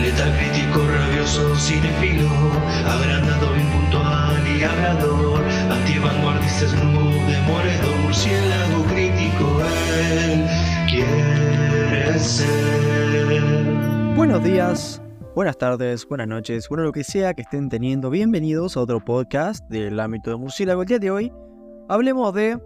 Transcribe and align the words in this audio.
Letal 0.00 0.32
crítico, 0.36 0.86
rabioso, 0.86 1.54
cinefilo, 1.56 2.28
agrandado, 2.86 3.56
impuntual 3.56 4.46
y 4.46 4.62
hablador, 4.62 5.42
antivanguardista, 5.70 6.68
snoop, 6.68 7.12
demoledor, 7.26 7.96
murciélago 8.02 8.84
crítico, 8.84 9.62
él 10.12 10.46
quiere 10.88 12.18
ser. 12.18 14.14
Buenos 14.16 14.42
días, 14.42 15.00
buenas 15.34 15.56
tardes, 15.56 16.06
buenas 16.06 16.28
noches, 16.28 16.68
bueno 16.68 16.84
lo 16.84 16.92
que 16.92 17.04
sea 17.04 17.32
que 17.34 17.42
estén 17.42 17.68
teniendo. 17.68 18.10
Bienvenidos 18.10 18.76
a 18.76 18.80
otro 18.80 19.00
podcast 19.02 19.64
del 19.70 19.98
ámbito 20.00 20.30
de 20.30 20.36
murciélago. 20.36 20.82
El 20.82 20.88
día 20.88 20.98
de 20.98 21.10
hoy 21.10 21.32
hablemos 21.88 22.34
de 22.34 22.58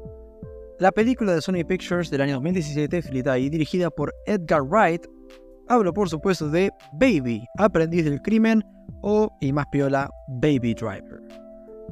la 0.79 0.93
película 0.93 1.35
de 1.35 1.43
Sony 1.43 1.65
Pictures 1.67 2.09
del 2.11 2.23
año 2.23 2.35
2017, 2.35 2.99
escrita 2.99 3.39
y 3.39 3.51
dirigida 3.51 3.91
por 3.91 4.15
Edgar 4.27 4.63
Wright. 4.63 5.07
Hablo 5.71 5.93
por 5.93 6.09
supuesto 6.09 6.49
de 6.49 6.73
Baby, 6.93 7.47
aprendiz 7.59 8.05
del 8.05 8.23
crimen 8.23 8.65
o, 9.03 9.31
y 9.41 9.53
más 9.53 9.67
piola, 9.67 10.11
Baby 10.29 10.75
Driver. 10.75 11.21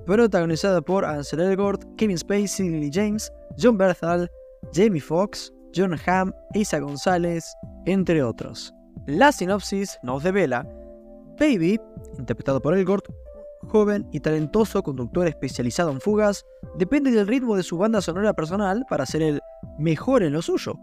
Protagonizada 0.07 0.81
por 0.81 1.05
Ansel 1.05 1.41
Elgort, 1.41 1.85
Kevin 1.97 2.17
Spacey, 2.17 2.71
Lily 2.71 2.91
James, 2.93 3.31
John 3.59 3.77
Berthal, 3.77 4.31
Jamie 4.73 5.01
Foxx, 5.01 5.53
John 5.75 5.95
Hamm, 6.07 6.33
Isa 6.55 6.79
González, 6.79 7.55
entre 7.85 8.23
otros. 8.23 8.73
La 9.07 9.31
sinopsis 9.31 9.99
nos 10.03 10.23
devela 10.23 10.67
Baby, 11.39 11.79
interpretado 12.19 12.63
por 12.63 12.75
Elgort, 12.75 13.05
joven 13.69 14.09
y 14.11 14.21
talentoso 14.21 14.83
conductor 14.83 15.27
especializado 15.27 15.91
en 15.91 16.01
fugas, 16.01 16.47
depende 16.79 17.11
del 17.11 17.27
ritmo 17.27 17.57
de 17.57 17.63
su 17.63 17.77
banda 17.77 18.01
sonora 18.01 18.33
personal 18.33 18.87
para 18.89 19.05
ser 19.05 19.21
el 19.21 19.41
mejor 19.79 20.23
en 20.23 20.33
lo 20.33 20.41
suyo. 20.41 20.79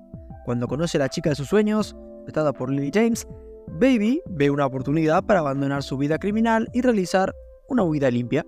Cuando 0.46 0.68
conoce 0.68 0.98
a 0.98 1.00
la 1.00 1.10
chica 1.10 1.32
de 1.32 1.36
sus 1.36 1.48
sueños, 1.48 1.96
interpretada 2.24 2.54
por 2.54 2.70
Lily 2.70 2.92
James, 2.94 3.28
Baby 3.68 4.22
ve 4.30 4.50
una 4.50 4.66
oportunidad 4.66 5.24
para 5.24 5.42
abandonar 5.42 5.84
su 5.84 5.98
vida 5.98 6.18
criminal 6.18 6.70
y 6.72 6.82
realizar 6.82 7.34
una 7.68 7.84
huida 7.84 8.10
limpia. 8.10 8.46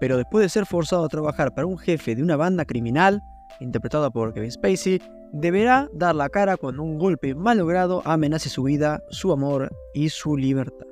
Pero 0.00 0.18
después 0.18 0.42
de 0.42 0.48
ser 0.50 0.66
forzado 0.66 1.04
a 1.04 1.08
trabajar 1.08 1.54
para 1.54 1.66
un 1.66 1.78
jefe 1.78 2.14
de 2.14 2.22
una 2.22 2.36
banda 2.36 2.66
criminal, 2.66 3.22
interpretada 3.60 4.10
por 4.10 4.34
Kevin 4.34 4.52
Spacey, 4.52 5.00
deberá 5.32 5.88
dar 5.94 6.14
la 6.14 6.28
cara 6.28 6.58
cuando 6.58 6.82
un 6.82 6.98
golpe 6.98 7.34
malogrado 7.34 8.02
amenace 8.04 8.50
su 8.50 8.64
vida, 8.64 9.02
su 9.08 9.32
amor 9.32 9.70
y 9.94 10.10
su 10.10 10.36
libertad. 10.36 10.86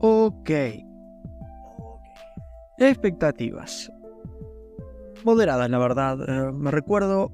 Ok. 0.00 0.50
Expectativas. 2.78 3.90
Moderadas, 5.24 5.68
la 5.70 5.78
verdad. 5.78 6.18
Eh, 6.28 6.52
me 6.52 6.70
recuerdo 6.70 7.32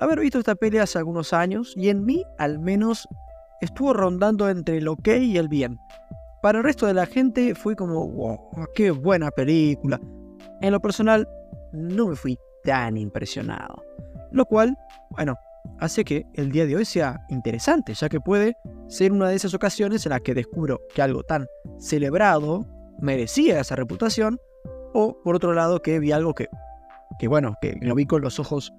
haber 0.00 0.20
visto 0.20 0.38
esta 0.38 0.54
peli 0.54 0.78
hace 0.78 0.98
algunos 0.98 1.32
años 1.32 1.74
y 1.76 1.88
en 1.88 2.04
mí, 2.04 2.24
al 2.38 2.58
menos, 2.58 3.08
estuvo 3.60 3.92
rondando 3.92 4.48
entre 4.48 4.78
el 4.78 4.88
ok 4.88 5.08
y 5.20 5.36
el 5.38 5.48
bien. 5.48 5.78
Para 6.42 6.58
el 6.58 6.64
resto 6.64 6.86
de 6.86 6.94
la 6.94 7.06
gente 7.06 7.54
fue 7.54 7.74
como, 7.74 8.06
wow, 8.08 8.38
qué 8.74 8.90
buena 8.90 9.30
película. 9.30 10.00
En 10.60 10.72
lo 10.72 10.80
personal, 10.80 11.28
no 11.72 12.08
me 12.08 12.16
fui 12.16 12.38
tan 12.64 12.96
impresionado. 12.96 13.82
Lo 14.30 14.44
cual, 14.44 14.76
bueno, 15.10 15.34
hace 15.80 16.04
que 16.04 16.26
el 16.34 16.52
día 16.52 16.66
de 16.66 16.76
hoy 16.76 16.84
sea 16.84 17.24
interesante, 17.28 17.94
ya 17.94 18.08
que 18.08 18.20
puede 18.20 18.56
ser 18.88 19.12
una 19.12 19.28
de 19.28 19.36
esas 19.36 19.54
ocasiones 19.54 20.06
en 20.06 20.10
las 20.10 20.20
que 20.20 20.34
descubro 20.34 20.80
que 20.94 21.02
algo 21.02 21.22
tan 21.22 21.46
celebrado 21.78 22.66
merecía 23.00 23.60
esa 23.60 23.76
reputación, 23.76 24.38
o 24.94 25.20
por 25.22 25.36
otro 25.36 25.52
lado 25.52 25.80
que 25.80 25.98
vi 25.98 26.12
algo 26.12 26.34
que, 26.34 26.48
que 27.18 27.28
bueno, 27.28 27.54
que 27.60 27.76
lo 27.80 27.94
vi 27.94 28.06
con 28.06 28.22
los 28.22 28.38
ojos 28.38 28.72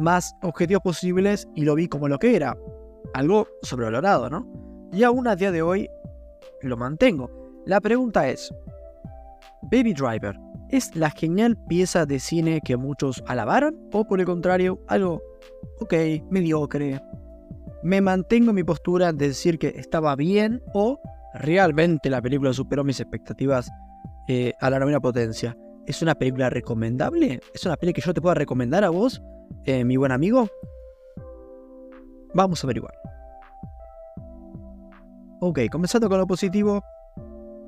más 0.00 0.34
objetivos 0.42 0.82
posibles 0.82 1.46
y 1.54 1.64
lo 1.64 1.74
vi 1.74 1.88
como 1.88 2.08
lo 2.08 2.18
que 2.18 2.34
era, 2.34 2.56
algo 3.14 3.46
sobrevalorado, 3.62 4.30
¿no? 4.30 4.46
Y 4.92 5.04
aún 5.04 5.28
a 5.28 5.36
día 5.36 5.52
de 5.52 5.62
hoy 5.62 5.88
lo 6.62 6.76
mantengo. 6.76 7.30
La 7.66 7.80
pregunta 7.80 8.28
es, 8.28 8.52
Baby 9.62 9.92
Driver, 9.92 10.36
¿es 10.70 10.94
la 10.96 11.10
genial 11.10 11.56
pieza 11.68 12.06
de 12.06 12.18
cine 12.18 12.60
que 12.64 12.76
muchos 12.76 13.22
alabaron 13.26 13.78
o 13.92 14.06
por 14.06 14.20
el 14.20 14.26
contrario 14.26 14.80
algo, 14.88 15.22
ok, 15.80 15.94
mediocre? 16.30 17.00
Me 17.82 18.00
mantengo 18.00 18.50
en 18.50 18.56
mi 18.56 18.64
postura 18.64 19.12
de 19.12 19.28
decir 19.28 19.58
que 19.58 19.68
estaba 19.68 20.16
bien 20.16 20.62
o 20.74 20.98
realmente 21.34 22.10
la 22.10 22.20
película 22.20 22.52
superó 22.52 22.84
mis 22.84 23.00
expectativas 23.00 23.70
eh, 24.28 24.52
a 24.60 24.70
la 24.70 24.78
novena 24.78 25.00
potencia. 25.00 25.56
¿Es 25.86 26.02
una 26.02 26.14
película 26.14 26.50
recomendable? 26.50 27.40
¿Es 27.54 27.64
una 27.64 27.76
película 27.76 27.94
que 27.94 28.06
yo 28.06 28.14
te 28.14 28.20
pueda 28.20 28.34
recomendar 28.34 28.84
a 28.84 28.90
vos, 28.90 29.22
eh, 29.64 29.84
mi 29.84 29.96
buen 29.96 30.12
amigo? 30.12 30.48
Vamos 32.34 32.62
a 32.62 32.66
averiguar. 32.66 32.94
Ok, 35.40 35.60
comenzando 35.70 36.08
con 36.08 36.18
lo 36.18 36.26
positivo, 36.26 36.82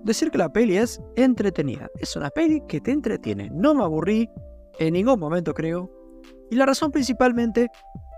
decir 0.05 0.31
que 0.31 0.39
la 0.39 0.53
peli 0.53 0.77
es 0.77 1.01
entretenida. 1.17 1.89
Es 2.01 2.17
una 2.17 2.31
peli 2.31 2.63
que 2.69 2.81
te 2.81 2.91
entretiene. 2.91 3.51
No 3.53 3.75
me 3.75 3.83
aburrí 3.83 4.29
en 4.79 4.95
ningún 4.95 5.19
momento, 5.19 5.55
creo. 5.55 5.91
Y 6.51 6.57
la 6.57 6.67
razón 6.67 6.91
principalmente 6.91 7.71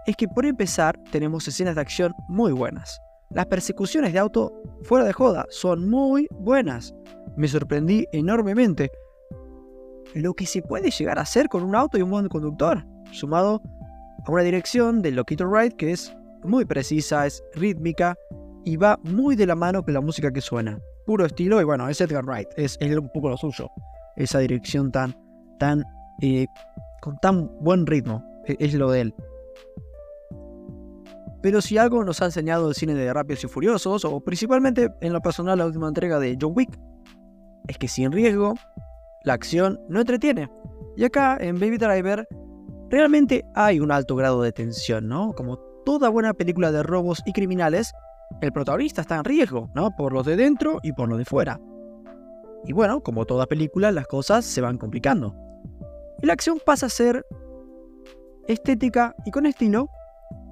es 0.07 0.17
que 0.17 0.29
por 0.29 0.45
empezar 0.45 0.99
tenemos 1.11 1.47
escenas 1.49 1.77
de 1.77 1.81
acción 1.81 2.13
muy 2.29 2.53
buenas. 2.53 3.01
Las 3.31 3.47
persecuciones 3.47 4.13
de 4.13 4.19
auto 4.19 4.53
fuera 4.83 5.05
de 5.05 5.13
joda 5.13 5.47
son 5.49 5.89
muy 5.89 6.29
buenas. 6.31 6.95
Me 7.37 7.49
sorprendí 7.49 8.07
enormemente 8.13 8.91
lo 10.15 10.35
que 10.35 10.47
se 10.47 10.63
puede 10.63 10.91
llegar 10.91 11.19
a 11.19 11.23
hacer 11.23 11.49
con 11.49 11.63
un 11.63 11.75
auto 11.75 11.99
y 11.99 12.03
un 12.03 12.11
buen 12.11 12.29
conductor, 12.29 12.85
sumado 13.13 13.63
a 14.27 14.31
una 14.31 14.43
dirección 14.43 15.03
del 15.03 15.17
Loquito 15.17 15.47
Ride 15.47 15.77
que 15.77 15.93
es 15.93 16.15
muy 16.43 16.65
precisa, 16.65 17.27
es 17.27 17.43
rítmica 17.55 18.15
y 18.65 18.77
va 18.77 18.99
muy 19.03 19.37
de 19.37 19.47
la 19.47 19.55
mano 19.55 19.83
con 19.83 19.95
la 19.95 20.01
música 20.01 20.33
que 20.33 20.41
suena. 20.41 20.79
Puro 21.07 21.27
estilo 21.27 21.61
y 21.61 21.65
bueno, 21.65 21.89
es 21.89 22.01
Edgar 22.01 22.25
Wright, 22.25 22.49
es, 22.57 22.79
un 22.81 23.11
poco 23.13 23.29
lo 23.31 23.37
suyo. 23.37 23.71
Esa 24.17 24.39
dirección 24.39 24.91
tan, 24.91 25.15
tan, 25.59 25.85
eh, 26.23 26.47
con 27.03 27.19
tan 27.19 27.51
buen 27.61 27.87
ritmo, 27.87 28.25
e, 28.47 28.57
es 28.59 28.75
lo 28.75 28.91
de 28.91 29.03
él. 29.03 29.15
Pero 31.43 31.61
si 31.61 31.77
algo 31.77 32.03
nos 32.05 32.23
ha 32.23 32.27
enseñado 32.27 32.71
el 32.71 32.75
cine 32.75 32.95
de 32.95 33.13
Rápidos 33.13 33.45
y 33.45 33.49
Furiosos, 33.49 34.05
o 34.07 34.21
principalmente 34.21 34.91
en 35.03 35.13
lo 35.13 35.21
personal 35.21 35.59
la 35.59 35.67
última 35.67 35.89
entrega 35.89 36.19
de 36.19 36.39
John 36.41 36.55
Wick, 36.57 36.79
es 37.69 37.77
que 37.77 37.89
sin 37.89 38.13
riesgo, 38.13 38.55
la 39.25 39.35
acción 39.35 39.79
no 39.89 40.01
entretiene. 40.01 40.51
Y 40.97 41.05
acá 41.05 41.37
en 41.39 41.59
Baby 41.59 41.77
Driver 41.77 42.27
realmente 42.95 43.45
hay 43.55 43.81
un 43.81 43.91
alto 43.91 44.15
grado 44.15 44.41
de 44.41 44.53
tensión, 44.53 45.09
¿no? 45.09 45.33
Como 45.33 45.59
toda 45.85 46.09
buena 46.09 46.33
película 46.33 46.71
de 46.71 46.85
robos 46.85 47.21
y 47.27 47.33
criminales, 47.33 47.93
el 48.41 48.53
protagonista 48.53 49.01
está 49.01 49.17
en 49.17 49.25
riesgo, 49.25 49.69
¿no? 49.75 49.91
Por 49.97 50.13
los 50.13 50.25
de 50.25 50.37
dentro 50.37 50.79
y 50.85 50.93
por 50.93 51.09
los 51.09 51.19
de 51.19 51.25
fuera. 51.25 51.61
Y 52.65 52.73
bueno, 52.73 53.03
como 53.03 53.27
toda 53.27 53.47
película, 53.47 53.91
las 53.91 54.07
cosas 54.07 54.45
se 54.45 54.61
van 54.61 54.79
complicando. 54.79 55.35
Y 56.23 56.27
la 56.27 56.35
acción 56.35 56.61
pasa 56.65 56.87
a 56.87 56.89
ser 56.89 57.27
estética 58.47 59.13
y 59.27 59.33
con 59.33 59.47
estilo, 59.47 59.89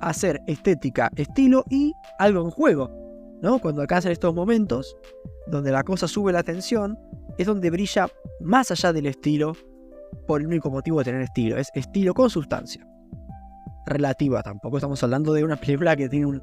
hacer 0.01 0.41
estética, 0.49 1.11
estilo 1.15 1.65
y 1.71 1.93
algo 2.19 2.43
en 2.43 2.51
juego. 2.51 2.91
¿no? 3.41 3.61
Cuando 3.61 3.83
alcanzan 3.83 4.11
estos 4.11 4.35
momentos, 4.35 4.97
donde 5.47 5.71
la 5.71 5.85
cosa 5.85 6.09
sube 6.09 6.33
la 6.33 6.43
tensión, 6.43 6.99
es 7.39 7.47
donde 7.47 7.71
brilla 7.71 8.09
más 8.41 8.73
allá 8.73 8.93
del 8.93 9.07
estilo, 9.07 9.53
por 10.27 10.41
el 10.41 10.47
único 10.47 10.71
motivo 10.71 10.99
de 10.99 11.05
tener 11.05 11.23
estilo, 11.23 11.57
es 11.57 11.69
estilo 11.75 12.15
con 12.15 12.31
sustancia. 12.31 12.87
Relativa, 13.87 14.43
tampoco 14.43 14.79
estamos 14.79 15.03
hablando 15.03 15.33
de 15.33 15.45
una 15.45 15.57
película 15.57 15.97
que 15.97 16.09
tiene 16.09 16.27
un, 16.27 16.43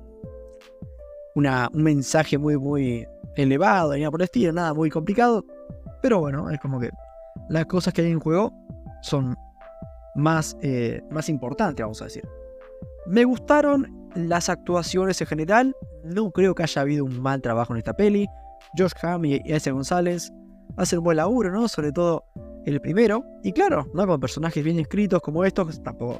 una, 1.35 1.69
un 1.73 1.83
mensaje 1.83 2.37
muy, 2.37 2.57
muy 2.57 3.07
elevado, 3.35 3.93
ni 3.93 4.01
nada 4.01 4.11
por 4.11 4.21
el 4.21 4.25
estilo, 4.25 4.51
nada 4.51 4.73
muy 4.73 4.89
complicado, 4.89 5.45
pero 6.01 6.19
bueno, 6.19 6.49
es 6.49 6.59
como 6.59 6.79
que 6.79 6.89
las 7.49 7.65
cosas 7.65 7.93
que 7.93 8.01
hay 8.01 8.11
en 8.11 8.19
juego 8.19 8.53
son 9.01 9.35
más, 10.15 10.57
eh, 10.61 11.01
más 11.09 11.29
importantes, 11.29 11.83
vamos 11.83 12.01
a 12.01 12.05
decir. 12.05 12.27
Me 13.05 13.23
gustaron 13.23 14.09
las 14.15 14.49
actuaciones 14.49 15.19
en 15.21 15.27
general. 15.27 15.75
No 16.03 16.31
creo 16.31 16.55
que 16.55 16.63
haya 16.63 16.81
habido 16.81 17.05
un 17.05 17.19
mal 17.21 17.41
trabajo 17.41 17.73
en 17.73 17.79
esta 17.79 17.93
peli. 17.93 18.27
Josh 18.77 18.91
Hamm 19.01 19.25
y 19.25 19.41
S. 19.45 19.71
González 19.71 20.31
hacen 20.77 20.99
un 20.99 21.05
buen 21.05 21.17
laburo, 21.17 21.51
¿no? 21.51 21.67
Sobre 21.67 21.91
todo 21.91 22.25
el 22.65 22.81
primero. 22.81 23.23
Y 23.43 23.51
claro, 23.51 23.85
¿no? 23.93 24.05
Con 24.07 24.19
personajes 24.19 24.63
bien 24.63 24.79
escritos 24.79 25.21
como 25.21 25.43
estos, 25.43 25.81
tampoco 25.83 26.19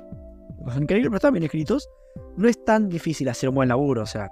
son 0.68 0.84
increíbles, 0.84 1.10
pero 1.10 1.18
están 1.18 1.34
bien 1.34 1.44
escritos. 1.44 1.90
No 2.38 2.48
es 2.48 2.64
tan 2.66 2.90
difícil 2.90 3.30
hacer 3.30 3.50
un 3.50 3.56
buen 3.56 3.70
laburo, 3.70 4.04
o 4.04 4.06
sea. 4.06 4.30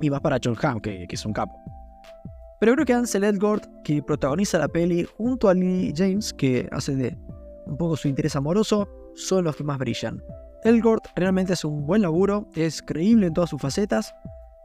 Y 0.00 0.10
más 0.10 0.20
para 0.20 0.38
John 0.42 0.56
Hamm, 0.60 0.80
que, 0.80 1.06
es 1.08 1.26
un 1.26 1.32
capo. 1.32 1.54
Pero 2.60 2.74
creo 2.74 2.86
que 2.86 2.92
Ansel 2.92 3.24
Elgort, 3.24 3.64
que 3.84 4.02
protagoniza 4.02 4.58
la 4.58 4.68
peli, 4.68 5.04
junto 5.04 5.48
a 5.48 5.54
Lee 5.54 5.92
James, 5.96 6.32
que 6.32 6.68
hace 6.72 6.94
de 6.94 7.16
un 7.66 7.76
poco 7.76 7.96
su 7.96 8.08
interés 8.08 8.36
amoroso, 8.36 8.88
son 9.14 9.44
los 9.44 9.56
que 9.56 9.64
más 9.64 9.78
brillan. 9.78 10.22
Elgort 10.64 11.06
realmente 11.16 11.54
hace 11.54 11.66
un 11.66 11.86
buen 11.86 12.02
laburo, 12.02 12.48
es 12.54 12.82
creíble 12.82 13.26
en 13.26 13.32
todas 13.32 13.50
sus 13.50 13.60
facetas, 13.60 14.14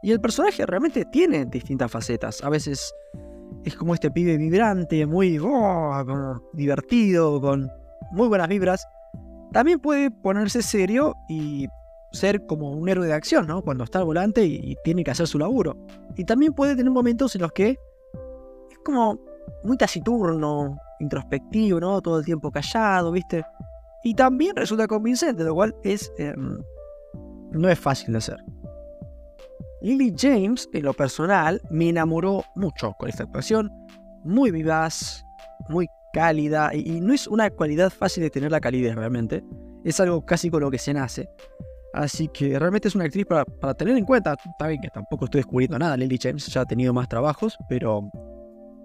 y 0.04 0.12
el 0.12 0.22
personaje 0.22 0.66
realmente 0.66 1.06
tiene 1.06 1.45
distintas 1.45 1.92
facetas. 1.92 2.44
A 2.44 2.50
veces 2.50 2.94
es 3.67 3.75
como 3.75 3.93
este 3.93 4.09
pibe 4.09 4.37
vibrante, 4.37 5.05
muy 5.05 5.37
oh, 5.43 6.41
divertido, 6.53 7.41
con 7.41 7.69
muy 8.11 8.29
buenas 8.29 8.47
vibras. 8.47 8.87
También 9.51 9.79
puede 9.79 10.09
ponerse 10.09 10.61
serio 10.61 11.13
y 11.27 11.67
ser 12.13 12.45
como 12.45 12.71
un 12.71 12.87
héroe 12.87 13.07
de 13.07 13.13
acción, 13.13 13.45
¿no? 13.45 13.61
Cuando 13.61 13.83
está 13.83 13.99
al 13.99 14.05
volante 14.05 14.45
y, 14.45 14.77
tiene 14.85 15.03
que 15.03 15.11
hacer 15.11 15.27
su 15.27 15.37
laburo. 15.37 15.75
Y 16.15 16.23
también 16.23 16.53
puede 16.53 16.77
tener 16.77 16.91
momentos 16.91 17.35
en 17.35 17.41
los 17.41 17.51
que 17.51 17.71
es 17.71 18.77
como 18.85 19.19
muy 19.65 19.75
taciturno, 19.75 20.77
introspectivo, 21.01 21.81
¿no? 21.81 22.01
Todo 22.01 22.19
el 22.19 22.25
tiempo 22.25 22.49
callado, 22.49 23.11
¿viste? 23.11 23.43
Y 24.01 24.13
también 24.13 24.55
resulta 24.55 24.87
convincente, 24.87 25.43
lo 25.43 25.53
cual 25.53 25.75
es 25.83 26.09
em, 26.17 26.57
no 27.51 27.69
es 27.69 27.77
fácil 27.77 28.13
de 28.13 28.19
hacer. 28.19 28.37
Lily 29.88 30.13
James, 30.18 30.68
en 30.74 30.84
lo 30.84 30.92
personal, 30.92 31.62
me 31.69 31.88
enamoró 31.88 32.44
mucho 32.56 32.94
con 33.00 33.07
esta 33.07 33.24
actuación. 33.24 33.72
Muy 34.25 34.51
vivaz, 34.51 35.25
muy 35.69 35.88
cálida, 36.12 36.75
y, 36.75 37.00
no 37.00 37.13
es 37.13 37.25
una 37.25 37.50
cualidad 37.50 37.89
fácil 37.89 38.24
de 38.24 38.30
tener 38.30 38.51
la 38.51 38.60
calidez 38.60 38.95
realmente. 38.95 39.45
Es 39.86 40.01
algo 40.01 40.25
casi 40.25 40.50
con 40.50 40.60
lo 40.60 40.69
que 40.69 40.78
se 40.78 40.94
nace. 40.94 41.30
Así 41.94 42.28
que 42.28 42.60
realmente 42.60 42.89
es 42.89 42.95
una 42.95 43.06
actriz 43.06 43.25
para, 43.25 43.74
tener 43.75 43.95
en 43.95 44.04
cuenta. 44.04 44.34
Está 44.34 44.68
bien 44.68 44.81
que 44.81 44.89
tampoco 44.89 45.24
estoy 45.24 45.39
descubriendo 45.39 45.80
nada. 45.80 45.95
Lily 45.95 46.19
James 46.22 46.45
ya 46.48 46.62
ha 46.62 46.66
tenido 46.66 46.94
más 46.94 47.07
trabajos, 47.07 47.57
pero 47.69 48.12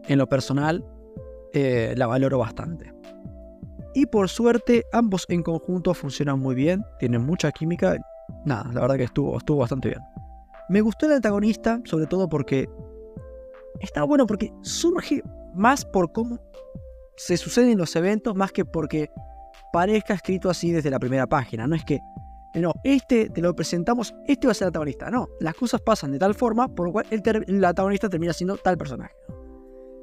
en 0.07 0.19
lo 0.19 0.29
personal 0.29 0.85
eh, 1.53 1.95
la 1.97 2.07
valoro 2.07 2.39
bastante. 2.39 2.95
Y 3.93 4.07
por 4.07 4.29
suerte, 4.29 4.85
ambos 4.93 5.27
en 5.29 5.43
conjunto 5.43 5.95
funcionan 5.95 6.39
muy 6.39 6.55
bien, 6.55 6.85
tienen 7.01 7.27
mucha 7.27 7.51
química. 7.51 7.97
Nada, 8.45 8.71
la 8.73 8.83
verdad 8.83 8.99
que 8.99 9.05
estuvo, 9.05 9.37
estuvo 9.37 9.59
bastante 9.59 9.89
bien. 9.89 10.01
Me 10.69 10.81
gustó 10.81 11.06
el 11.06 11.12
antagonista, 11.12 11.81
sobre 11.85 12.06
todo 12.06 12.29
porque 12.29 12.69
está 13.81 14.05
bueno 14.05 14.26
porque 14.26 14.53
surge 14.62 15.23
más 15.55 15.85
por 15.85 16.12
cómo 16.12 16.41
se 17.17 17.37
suceden 17.37 17.79
los 17.79 17.94
eventos, 17.97 18.35
más 18.35 18.53
que 18.53 18.64
porque 18.64 19.11
parezca 19.73 20.14
escrito 20.14 20.50
así 20.50 20.73
desde 20.73 20.91
la 20.91 20.99
primera 20.99 21.26
página. 21.26 21.67
No 21.67 21.75
es 21.75 21.85
que, 21.85 22.00
no, 22.55 22.73
este 22.85 23.31
te 23.31 23.41
lo 23.41 23.55
presentamos, 23.55 24.14
este 24.26 24.47
va 24.47 24.53
a 24.53 24.55
ser 24.55 24.67
el 24.67 24.69
antagonista. 24.69 25.11
No, 25.11 25.29
las 25.41 25.55
cosas 25.55 25.81
pasan 25.81 26.12
de 26.12 26.19
tal 26.19 26.35
forma 26.35 26.69
por 26.69 26.87
lo 26.87 26.93
cual 26.93 27.06
el, 27.11 27.23
el 27.47 27.65
antagonista 27.65 28.08
termina 28.08 28.32
siendo 28.32 28.56
tal 28.56 28.76
personaje. 28.76 29.15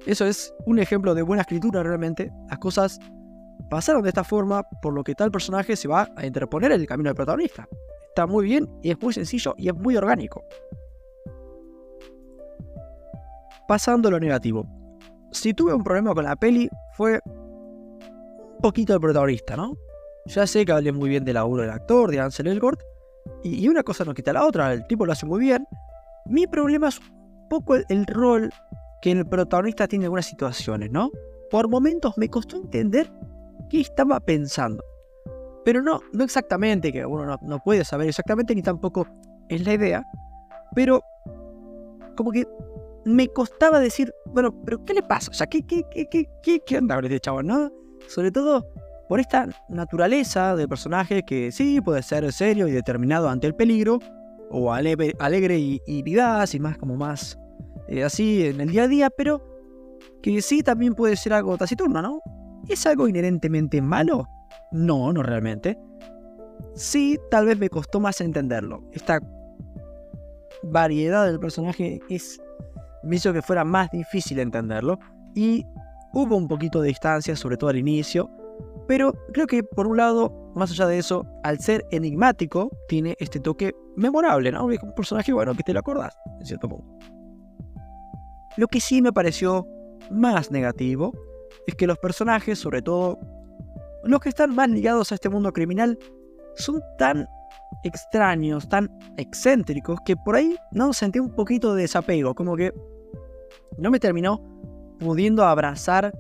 Eso 0.05 0.25
es 0.25 0.53
un 0.65 0.79
ejemplo 0.79 1.13
de 1.13 1.21
buena 1.21 1.41
escritura 1.41 1.83
realmente. 1.83 2.31
Las 2.50 2.59
cosas 2.59 3.00
pasaron 3.69 4.01
de 4.01 4.09
esta 4.09 4.23
forma, 4.23 4.63
por 4.81 4.94
lo 4.94 5.03
que 5.03 5.15
tal 5.15 5.31
personaje 5.31 5.75
se 5.75 5.88
va 5.88 6.09
a 6.15 6.25
interponer 6.25 6.71
en 6.71 6.81
el 6.81 6.88
camino 6.88 7.09
del 7.09 7.15
protagonista. 7.15 7.67
Está 8.09 8.27
muy 8.27 8.45
bien 8.45 8.67
y 8.81 8.91
es 8.91 9.01
muy 9.01 9.13
sencillo 9.13 9.53
y 9.57 9.69
es 9.69 9.75
muy 9.75 9.95
orgánico. 9.95 10.44
Pasando 13.67 14.09
a 14.09 14.11
lo 14.11 14.19
negativo. 14.19 14.65
Si 15.31 15.53
tuve 15.53 15.73
un 15.73 15.83
problema 15.83 16.13
con 16.13 16.23
la 16.23 16.35
peli, 16.35 16.69
fue 16.94 17.19
un 17.25 18.57
poquito 18.61 18.94
el 18.94 19.00
protagonista, 19.00 19.56
¿no? 19.56 19.77
Ya 20.25 20.45
sé 20.47 20.65
que 20.65 20.71
hablé 20.71 20.91
muy 20.91 21.09
bien 21.09 21.23
del 21.23 21.35
laburo 21.35 21.61
del 21.61 21.71
actor, 21.71 22.11
de 22.11 22.19
Ansel 22.19 22.47
Elgort, 22.47 22.81
y, 23.44 23.67
una 23.67 23.83
cosa 23.83 24.03
no 24.03 24.13
quita 24.13 24.33
la 24.33 24.45
otra, 24.45 24.73
el 24.73 24.85
tipo 24.88 25.05
lo 25.05 25.12
hace 25.12 25.25
muy 25.25 25.39
bien. 25.39 25.65
Mi 26.25 26.47
problema 26.47 26.89
es 26.89 27.00
un 27.00 27.47
poco 27.50 27.75
el 27.75 28.05
rol 28.07 28.51
que 29.01 29.12
el 29.12 29.25
protagonista 29.25 29.88
tiene 29.88 30.05
algunas 30.05 30.25
situaciones, 30.25 30.91
¿no? 30.91 31.09
Por 31.50 31.69
momentos 31.69 32.17
me 32.17 32.29
costó 32.29 32.57
entender 32.57 33.12
qué 33.69 33.81
estaba 33.81 34.19
pensando. 34.19 34.83
Pero 35.69 35.83
no, 35.83 36.01
no 36.13 36.24
exactamente, 36.24 36.92
que 36.92 37.06
uno 37.06 37.38
no, 37.39 37.60
puede 37.60 37.86
saber 37.86 38.10
exactamente, 38.10 38.56
ni 38.56 38.63
tampoco 38.63 39.06
es 39.50 39.63
la 39.63 39.75
idea. 39.75 40.04
Pero 40.74 41.04
como 42.18 42.31
que 42.31 42.48
me 43.06 43.27
costaba 43.27 43.80
decir, 43.80 44.12
bueno, 44.33 44.51
pero 44.66 44.83
¿qué 44.83 44.95
le 44.95 45.04
pasa? 45.04 45.30
O 45.30 45.33
sea, 45.36 45.45
¿qué, 45.45 45.62
qué, 45.62 45.83
qué, 45.92 46.27
qué, 46.42 46.60
qué, 46.66 46.77
onda 46.80 46.95
con 46.95 47.06
este 47.06 47.19
chavo, 47.19 47.44
no? 47.44 47.71
Sobre 48.07 48.31
todo 48.31 48.68
por 49.07 49.19
esta 49.19 49.48
naturaleza 49.69 50.56
del 50.56 50.68
personaje 50.68 51.21
que 51.21 51.51
sí 51.51 51.80
puede 51.81 52.01
ser 52.01 52.33
serio 52.33 52.68
y 52.68 52.72
determinado 52.72 53.30
ante 53.30 53.45
el 53.45 53.54
peligro, 53.54 54.00
o 54.50 54.74
alegre, 54.74 55.60
y, 55.60 55.80
y 55.86 56.01
vivaz 56.01 56.56
y 56.56 56.60
más 56.60 56.80
como 56.80 56.95
más 56.95 57.38
eh, 57.89 58.04
así 58.04 58.44
en 58.44 58.60
el 58.60 58.72
día 58.72 58.86
a 58.86 58.88
día, 58.88 59.10
pero 59.12 59.39
que 60.24 60.42
sí 60.42 60.63
también 60.63 60.95
puede 60.95 61.15
ser 61.15 61.33
algo 61.33 61.56
taciturno, 61.60 62.01
¿no? 62.01 62.22
¿Es 62.68 62.88
algo 62.88 63.07
inherentemente 63.07 63.83
malo? 63.83 64.27
No, 64.72 65.12
no 65.13 65.24
realmente. 65.24 65.78
Sí, 66.75 67.18
tal 67.30 67.46
vez 67.46 67.57
me 67.57 67.69
costó 67.69 68.00
más 68.00 68.22
entenderlo. 68.22 68.84
Esta 68.92 69.19
variedad 70.63 71.25
del 71.25 71.40
personaje 71.40 72.00
es 72.10 72.42
me 73.04 73.16
hizo 73.16 73.34
que 73.34 73.42
fuera 73.42 73.63
más 73.63 73.90
difícil 73.92 74.40
entenderlo 74.40 75.00
y 75.36 75.66
hubo 76.13 76.36
un 76.36 76.48
poquito 76.48 76.81
de 76.81 76.90
distancia, 76.90 77.36
sobre 77.36 77.57
todo 77.57 77.69
al 77.69 77.78
inicio, 77.78 78.30
pero 78.88 79.13
creo 79.34 79.48
que 79.48 79.63
por 79.63 79.88
un 79.88 79.98
lado, 79.98 80.51
más 80.56 80.72
allá 80.72 80.88
de 80.88 80.98
eso, 80.98 81.25
al 81.44 81.60
ser 81.60 81.86
enigmático, 81.92 82.72
tiene 82.88 83.16
este 83.19 83.40
toque 83.40 83.74
memorable, 83.96 84.51
¿no? 84.51 84.66
Un 84.66 84.94
personaje, 84.96 85.31
bueno, 85.31 85.54
que 85.56 85.63
te 85.63 85.74
lo 85.74 85.80
acordás, 85.80 86.18
en 86.40 86.46
cierto 86.46 86.68
punto. 86.68 86.98
Lo 88.57 88.68
que 88.68 88.81
sí 88.81 89.01
me 89.01 89.13
pareció 89.13 89.68
más 90.12 90.51
negativo 90.51 91.13
es 91.68 91.75
que 91.75 91.88
los 91.88 91.98
personajes, 92.00 92.60
sobre 92.60 92.81
todo 92.81 93.19
los 94.04 94.19
que 94.19 94.30
están 94.30 94.56
más 94.56 94.69
ligados 94.69 95.12
a 95.12 95.16
este 95.16 95.30
mundo 95.30 95.51
criminal, 95.51 95.98
son 96.56 96.81
tan 96.98 97.28
extraños, 97.84 98.68
tan 98.68 98.90
excéntricos, 99.18 100.00
que 100.06 100.16
por 100.16 100.36
ahí 100.36 100.56
no 100.72 100.94
sentí 100.94 101.19
un 101.19 101.34
poquito 101.36 101.74
de 101.74 101.84
desapego, 101.84 102.34
como 102.34 102.56
que 102.56 102.74
no 103.78 103.92
me 103.92 104.00
terminó 104.00 104.42
pudiendo 105.00 105.46
abrazar 105.46 106.13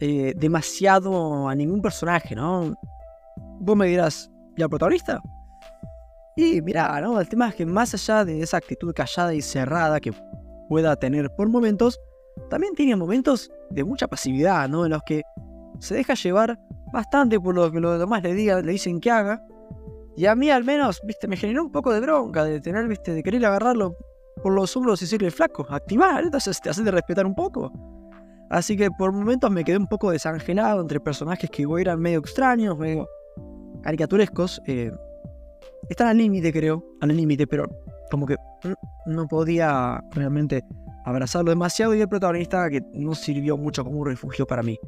eh, 0.00 0.34
demasiado 0.36 1.48
a 1.48 1.54
ningún 1.54 1.80
personaje, 1.80 2.34
¿no? 2.34 2.74
Vos 3.60 3.76
me 3.76 3.86
dirás, 3.86 4.30
¿y 4.56 4.62
al 4.62 4.68
protagonista? 4.68 5.20
Y 6.36 6.60
mira, 6.62 7.00
¿no? 7.00 7.20
El 7.20 7.28
tema 7.28 7.48
es 7.48 7.54
que 7.54 7.66
más 7.66 7.94
allá 7.94 8.24
de 8.24 8.40
esa 8.40 8.56
actitud 8.56 8.92
callada 8.94 9.34
y 9.34 9.42
cerrada 9.42 10.00
que 10.00 10.12
pueda 10.68 10.96
tener 10.96 11.30
por 11.36 11.48
momentos, 11.48 12.00
también 12.48 12.74
tiene 12.74 12.96
momentos 12.96 13.50
de 13.70 13.84
mucha 13.84 14.08
pasividad, 14.08 14.68
¿no? 14.68 14.84
En 14.84 14.92
los 14.92 15.02
que 15.02 15.22
se 15.78 15.94
deja 15.94 16.14
llevar 16.14 16.58
bastante 16.92 17.40
por 17.40 17.54
lo 17.54 17.70
que 17.70 17.80
los 17.80 17.98
demás 17.98 18.22
le 18.22 18.34
digan, 18.34 18.64
le 18.64 18.72
dicen 18.72 19.00
que 19.00 19.10
haga. 19.10 19.42
Y 20.16 20.26
a 20.26 20.34
mí 20.34 20.50
al 20.50 20.64
menos, 20.64 21.00
viste, 21.04 21.28
me 21.28 21.36
generó 21.36 21.64
un 21.64 21.72
poco 21.72 21.92
de 21.92 22.00
bronca 22.00 22.44
de 22.44 22.60
tener, 22.60 22.86
viste, 22.88 23.12
de 23.12 23.22
querer 23.22 23.44
agarrarlo 23.46 23.96
por 24.42 24.52
los 24.52 24.76
hombros 24.76 25.00
y 25.00 25.04
decirle 25.04 25.30
flaco, 25.30 25.66
activar, 25.68 26.24
entonces 26.24 26.60
te 26.60 26.70
hace 26.70 26.82
de 26.82 26.90
respetar 26.90 27.26
un 27.26 27.34
poco. 27.34 27.72
Así 28.50 28.76
que 28.76 28.90
por 28.90 29.12
momentos 29.12 29.50
me 29.50 29.62
quedé 29.62 29.76
un 29.76 29.86
poco 29.86 30.10
desangelado 30.10 30.80
entre 30.80 30.98
personajes 30.98 31.48
que 31.50 31.64
eran 31.78 32.00
medio 32.00 32.18
extraños, 32.18 32.76
medio 32.76 33.08
caricaturescos. 33.82 34.60
Eh, 34.66 34.90
están 35.88 36.08
al 36.08 36.18
límite, 36.18 36.52
creo, 36.52 36.84
al 37.00 37.16
límite, 37.16 37.46
pero 37.46 37.68
como 38.10 38.26
que 38.26 38.36
no 39.06 39.28
podía 39.28 40.02
realmente 40.10 40.64
abrazarlo 41.04 41.50
demasiado 41.50 41.94
y 41.94 42.00
el 42.00 42.08
protagonista 42.08 42.68
que 42.68 42.82
no 42.92 43.14
sirvió 43.14 43.56
mucho 43.56 43.84
como 43.84 44.00
un 44.00 44.06
refugio 44.06 44.46
para 44.46 44.62
mí 44.62 44.78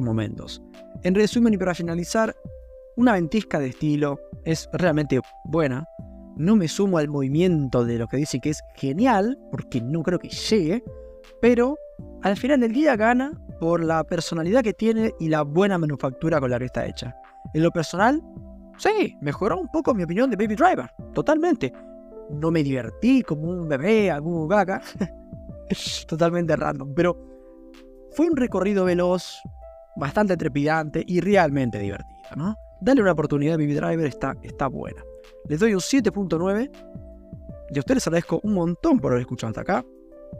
momentos. 0.00 0.62
En 1.02 1.14
resumen 1.14 1.54
y 1.54 1.58
para 1.58 1.74
finalizar, 1.74 2.34
una 2.96 3.12
ventisca 3.12 3.58
de 3.58 3.68
estilo 3.68 4.18
es 4.44 4.68
realmente 4.72 5.20
buena. 5.44 5.86
No 6.36 6.56
me 6.56 6.68
sumo 6.68 6.98
al 6.98 7.08
movimiento 7.08 7.84
de 7.84 7.98
lo 7.98 8.06
que 8.06 8.16
dice 8.16 8.40
que 8.40 8.50
es 8.50 8.60
genial, 8.74 9.38
porque 9.50 9.80
no 9.80 10.02
creo 10.02 10.18
que 10.18 10.28
llegue, 10.28 10.82
pero 11.40 11.76
al 12.22 12.36
final 12.36 12.60
del 12.60 12.72
día 12.72 12.96
gana 12.96 13.32
por 13.60 13.82
la 13.84 14.04
personalidad 14.04 14.62
que 14.62 14.72
tiene 14.72 15.12
y 15.20 15.28
la 15.28 15.42
buena 15.42 15.78
manufactura 15.78 16.40
con 16.40 16.50
la 16.50 16.58
que 16.58 16.66
está 16.66 16.86
hecha. 16.86 17.14
En 17.54 17.62
lo 17.62 17.70
personal, 17.70 18.22
sí, 18.78 19.16
mejoró 19.20 19.60
un 19.60 19.68
poco 19.68 19.94
mi 19.94 20.04
opinión 20.04 20.30
de 20.30 20.36
Baby 20.36 20.54
Driver, 20.54 20.90
totalmente 21.12 21.72
no 22.32 22.50
me 22.50 22.62
divertí 22.62 23.22
como 23.22 23.48
un 23.48 23.68
bebé, 23.68 24.10
algún 24.10 24.48
gaga. 24.48 24.80
Totalmente 26.06 26.56
random. 26.56 26.94
Pero 26.94 27.16
fue 28.12 28.28
un 28.28 28.36
recorrido 28.36 28.84
veloz, 28.84 29.40
bastante 29.96 30.36
trepidante 30.36 31.04
y 31.06 31.20
realmente 31.20 31.78
divertido, 31.78 32.36
¿no? 32.36 32.56
Dale 32.80 33.02
una 33.02 33.12
oportunidad 33.12 33.54
a 33.54 33.58
Driver, 33.58 34.06
está, 34.06 34.34
está 34.42 34.66
buena. 34.66 35.02
Les 35.48 35.60
doy 35.60 35.74
un 35.74 35.80
7.9. 35.80 36.70
Y 37.70 37.78
a 37.78 37.80
ustedes 37.80 38.06
agradezco 38.06 38.40
un 38.42 38.54
montón 38.54 38.98
por 38.98 39.12
haber 39.12 39.22
escuchado 39.22 39.50
hasta 39.50 39.60
acá. 39.62 39.84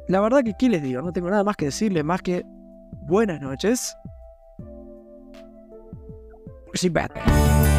La 0.08 0.20
verdad 0.20 0.42
que, 0.42 0.54
¿qué 0.58 0.68
les 0.68 0.82
digo? 0.82 1.00
No 1.02 1.12
tengo 1.12 1.30
nada 1.30 1.44
más 1.44 1.56
que 1.56 1.66
decirles 1.66 2.04
más 2.04 2.20
que 2.20 2.42
buenas 3.06 3.40
noches. 3.40 3.96
Batman. 6.90 7.71